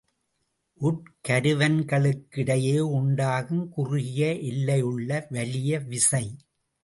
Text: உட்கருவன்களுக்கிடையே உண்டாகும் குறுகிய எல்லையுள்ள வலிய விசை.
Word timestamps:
உட்கருவன்களுக்கிடையே 0.81 2.79
உண்டாகும் 2.79 3.69
குறுகிய 3.69 4.29
எல்லையுள்ள 4.41 5.27
வலிய 5.29 5.79
விசை. 5.79 6.25